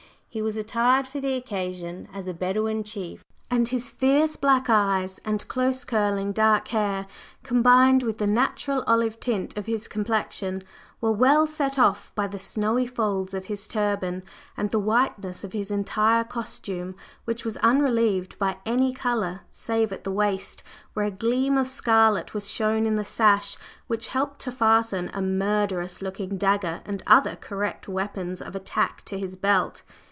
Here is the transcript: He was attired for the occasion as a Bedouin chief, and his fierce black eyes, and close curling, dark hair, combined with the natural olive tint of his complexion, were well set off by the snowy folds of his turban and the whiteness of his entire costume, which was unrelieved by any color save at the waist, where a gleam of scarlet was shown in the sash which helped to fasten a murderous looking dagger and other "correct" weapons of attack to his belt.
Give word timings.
He 0.33 0.41
was 0.41 0.55
attired 0.55 1.07
for 1.09 1.19
the 1.19 1.33
occasion 1.33 2.07
as 2.13 2.25
a 2.25 2.33
Bedouin 2.33 2.85
chief, 2.85 3.21
and 3.49 3.67
his 3.67 3.89
fierce 3.89 4.37
black 4.37 4.69
eyes, 4.69 5.19
and 5.25 5.45
close 5.49 5.83
curling, 5.83 6.31
dark 6.31 6.69
hair, 6.69 7.05
combined 7.43 8.01
with 8.01 8.17
the 8.17 8.27
natural 8.27 8.81
olive 8.87 9.19
tint 9.19 9.57
of 9.57 9.65
his 9.65 9.89
complexion, 9.89 10.61
were 11.01 11.11
well 11.11 11.45
set 11.45 11.77
off 11.77 12.13
by 12.15 12.27
the 12.27 12.39
snowy 12.39 12.87
folds 12.87 13.33
of 13.33 13.47
his 13.47 13.67
turban 13.67 14.23
and 14.55 14.69
the 14.69 14.79
whiteness 14.79 15.43
of 15.43 15.51
his 15.51 15.69
entire 15.69 16.23
costume, 16.23 16.95
which 17.25 17.43
was 17.43 17.57
unrelieved 17.57 18.39
by 18.39 18.55
any 18.65 18.93
color 18.93 19.41
save 19.51 19.91
at 19.91 20.05
the 20.05 20.13
waist, 20.13 20.63
where 20.93 21.07
a 21.07 21.11
gleam 21.11 21.57
of 21.57 21.67
scarlet 21.67 22.33
was 22.33 22.49
shown 22.49 22.85
in 22.85 22.95
the 22.95 23.03
sash 23.03 23.57
which 23.87 24.07
helped 24.07 24.39
to 24.39 24.49
fasten 24.53 25.11
a 25.13 25.21
murderous 25.21 26.01
looking 26.01 26.37
dagger 26.37 26.79
and 26.85 27.03
other 27.05 27.35
"correct" 27.35 27.89
weapons 27.89 28.41
of 28.41 28.55
attack 28.55 29.03
to 29.03 29.19
his 29.19 29.35
belt. 29.35 29.83